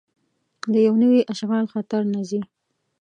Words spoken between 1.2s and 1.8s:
اشغال